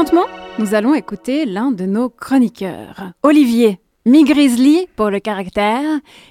[0.00, 5.84] Présentement, nous allons écouter l'un de nos chroniqueurs, Olivier, mi-grizzly pour le caractère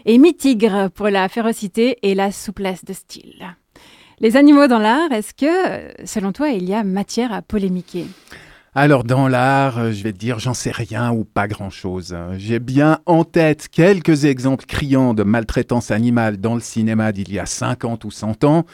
[0.05, 3.55] et mi-tigre pour la férocité et la souplesse de style.
[4.21, 8.07] Les animaux dans l'art, est-ce que, selon toi, il y a matière à polémiquer?
[8.73, 12.17] Alors dans l'art, euh, je vais te dire, j'en sais rien ou pas grand-chose.
[12.37, 17.37] J'ai bien en tête quelques exemples criants de maltraitance animale dans le cinéma d'il y
[17.37, 18.65] a 50 ou 100 ans,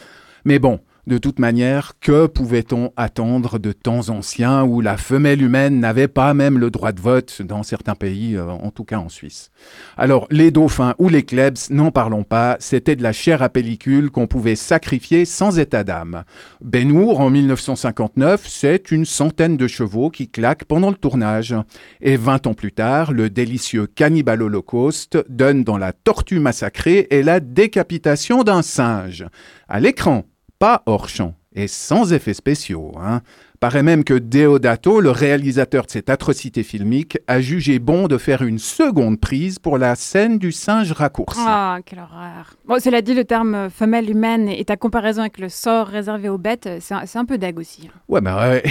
[0.46, 5.80] mais bon, de toute manière, que pouvait-on attendre de temps anciens où la femelle humaine
[5.80, 9.09] n'avait pas même le droit de vote dans certains pays, euh, en tout cas en
[9.09, 9.52] Suisse?
[9.98, 14.09] Alors, les dauphins ou les klebs, n'en parlons pas, c'était de la chair à pellicule
[14.09, 16.23] qu'on pouvait sacrifier sans état d'âme.
[16.62, 21.56] Benour, en 1959, c'est une centaine de chevaux qui claquent pendant le tournage.
[22.02, 27.23] Et 20 ans plus tard, le délicieux Cannibal Holocaust donne dans la tortue massacrée et
[27.23, 29.26] la décapitation d'un singe.
[29.67, 30.26] À l'écran,
[30.59, 32.91] pas hors champ et sans effets spéciaux.
[32.98, 33.22] Hein.
[33.59, 38.42] Paraît même que Deodato, le réalisateur de cette atrocité filmique, a jugé bon de faire
[38.42, 41.39] une seconde prise pour la scène du singe raccourci.
[41.42, 42.56] Ah, quelle horreur.
[42.67, 46.38] Bon, cela dit, le terme femelle humaine et ta comparaison avec le sort réservé aux
[46.38, 47.89] bêtes, c'est un, peu dague aussi.
[48.08, 48.64] Ouais, mais ouais,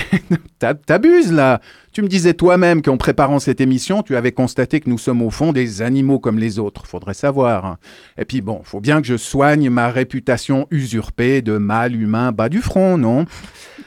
[0.86, 1.60] t'abuses là.
[1.92, 5.30] Tu me disais toi-même qu'en préparant cette émission, tu avais constaté que nous sommes au
[5.30, 6.86] fond des animaux comme les autres.
[6.86, 7.64] Faudrait savoir.
[7.64, 7.78] Hein.
[8.18, 12.48] Et puis bon, faut bien que je soigne ma réputation usurpée de mâle humain bas
[12.48, 13.26] du front, non?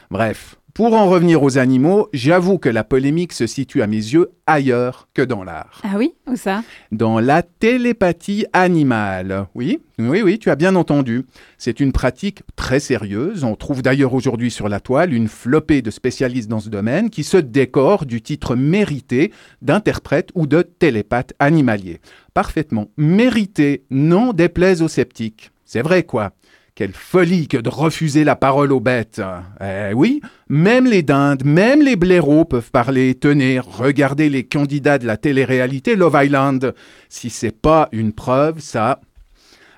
[0.09, 0.55] Bref.
[0.77, 5.09] Pour en revenir aux animaux, j'avoue que la polémique se situe à mes yeux ailleurs
[5.15, 5.81] que dans l'art.
[5.83, 6.61] Ah oui Où ça?
[6.91, 9.47] Dans la télépathie animale.
[9.55, 11.25] Oui, oui, oui, tu as bien entendu.
[11.57, 13.43] C'est une pratique très sérieuse.
[13.43, 17.23] On trouve d'ailleurs aujourd'hui sur la toile une flopée de spécialistes dans ce domaine qui
[17.23, 22.01] se décorent du titre mérité d'interprète ou de télépathe animalier.
[22.35, 25.49] Parfaitement mérité, non déplaise aux sceptiques.
[25.65, 26.33] C'est vrai quoi.
[26.77, 29.19] Quelle folie que de refuser la parole aux bêtes.
[29.59, 33.15] Eh oui, même les dindes, même les blaireaux peuvent parler.
[33.15, 36.75] Tenez, regardez les candidats de la télé-réalité Love Island.
[37.09, 39.01] Si c'est pas une preuve, ça.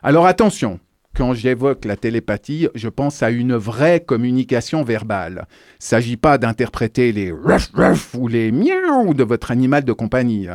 [0.03, 0.81] Alors attention,
[1.19, 5.47] quand j'évoque la télépathie, je pense à une vraie communication verbale.
[5.81, 10.47] Il s'agit pas d'interpréter les ruff ruff ou les miaou de votre animal de compagnie,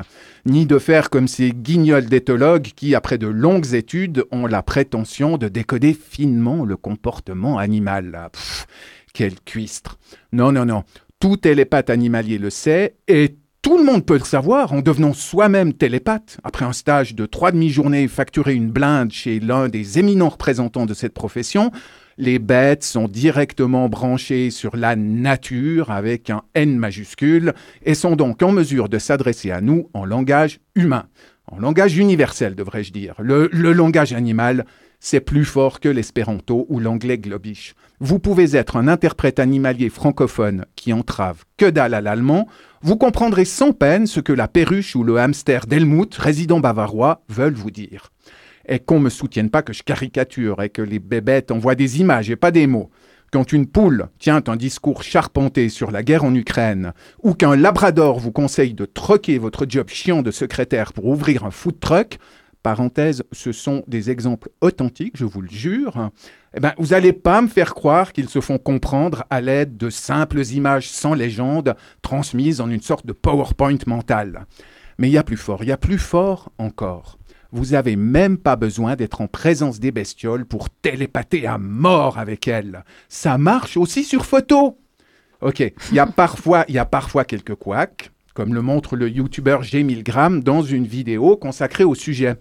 [0.47, 5.36] ni de faire comme ces guignols d'éthologues qui, après de longues études, ont la prétention
[5.36, 8.31] de décoder finement le comportement animal.
[9.12, 9.98] quel cuistre.
[10.32, 10.84] Non, non, non.
[11.20, 15.72] Tout télépathe animalier le sait et tout le monde peut le savoir en devenant soi-même
[15.72, 16.36] télépathe.
[16.44, 20.92] Après un stage de trois demi-journées facturé une blinde chez l'un des éminents représentants de
[20.92, 21.72] cette profession,
[22.19, 27.54] les bêtes sont directement branchées sur la nature avec un N majuscule
[27.86, 31.06] et sont donc en mesure de s'adresser à nous en langage humain,
[31.50, 33.14] en langage universel devrais-je dire.
[33.19, 34.66] Le, le langage animal,
[35.04, 37.75] c'est plus fort que l'espéranto ou l'anglais globish.
[38.00, 42.48] Vous pouvez être un interprète animalier francophone qui entrave que dalle à l'allemand,
[42.81, 47.53] vous comprendrez sans peine ce que la perruche ou le hamster d'Helmut, résident bavarois, veulent
[47.53, 48.12] vous dire.
[48.66, 52.31] Et qu'on me soutienne pas que je caricature et que les bébêtes envoient des images
[52.31, 52.88] et pas des mots.
[53.31, 58.19] Quand une poule tient un discours charpenté sur la guerre en Ukraine, ou qu'un labrador
[58.20, 62.19] vous conseille de troquer votre job chiant de secrétaire pour ouvrir un food truck,
[62.64, 66.10] parenthèse, ce sont des exemples authentiques, je vous le jure,
[66.56, 69.91] eh ben, vous n'allez pas me faire croire qu'ils se font comprendre à l'aide de
[69.91, 74.47] simples images sans légende transmises en une sorte de PowerPoint mental.
[74.98, 77.19] Mais il y a plus fort, il y a plus fort encore.
[77.52, 82.48] Vous n'avez même pas besoin d'être en présence des bestioles pour télépater à mort avec
[82.48, 82.82] elles.
[83.08, 84.78] Ça marche aussi sur photo.
[85.42, 89.08] Ok, il y a parfois, il y a parfois quelques couacs, comme le montre le
[89.08, 89.82] youtubeur G.
[89.82, 92.34] Milgram dans une vidéo consacrée au sujet.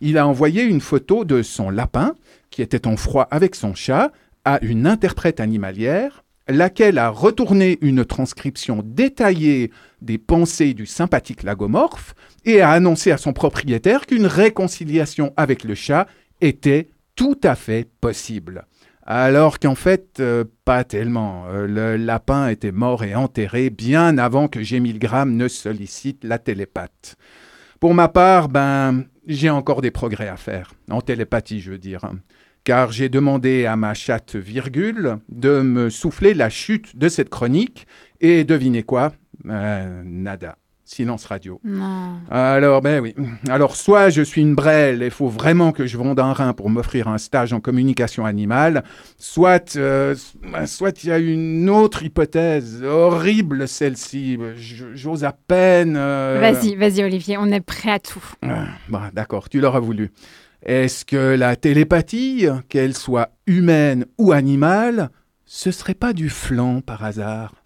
[0.00, 2.14] Il a envoyé une photo de son lapin,
[2.50, 4.12] qui était en froid avec son chat,
[4.44, 9.70] à une interprète animalière, laquelle a retourné une transcription détaillée
[10.00, 12.14] des pensées du sympathique lagomorphe
[12.44, 16.08] et a annoncé à son propriétaire qu'une réconciliation avec le chat
[16.40, 18.66] était tout à fait possible.
[19.04, 21.46] Alors qu'en fait, euh, pas tellement.
[21.48, 27.16] Euh, le lapin était mort et enterré bien avant que Gémilgram ne sollicite la télépathe.
[27.80, 32.08] Pour ma part, ben, j'ai encore des progrès à faire, en télépathie, je veux dire.
[32.62, 37.88] Car j'ai demandé à ma chatte virgule de me souffler la chute de cette chronique,
[38.20, 39.12] et devinez quoi?
[39.46, 40.58] Euh, Nada
[40.92, 41.60] silence radio.
[42.30, 43.14] Alors, ben oui.
[43.48, 46.52] Alors, soit je suis une brêle et il faut vraiment que je vende un rein
[46.52, 48.84] pour m'offrir un stage en communication animale,
[49.18, 50.14] soit euh,
[50.66, 54.38] soit il y a une autre hypothèse, horrible celle-ci.
[54.94, 55.94] J'ose à peine.
[55.96, 58.24] Euh, vas-y, vas-y, Olivier, on est prêt à tout.
[58.42, 60.10] Ah, bah, D'accord, tu l'auras voulu.
[60.64, 65.10] Est-ce que la télépathie, qu'elle soit humaine ou animale,
[65.44, 67.61] ce serait pas du flanc par hasard?